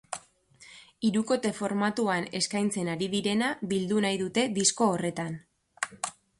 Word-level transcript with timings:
Hirukote 1.09 1.51
formatuan 1.57 2.25
eskaintzen 2.41 2.91
ari 2.95 3.11
direna 3.13 3.53
bildu 3.75 4.03
nahi 4.09 4.21
dute 4.25 4.49
disko 4.59 4.93
horretan. 4.97 5.41